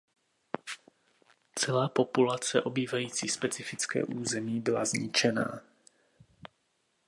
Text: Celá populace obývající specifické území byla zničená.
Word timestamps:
Celá 1.55 1.89
populace 1.89 2.61
obývající 2.61 3.27
specifické 3.29 4.03
území 4.03 4.59
byla 4.61 4.85
zničená. 4.85 5.61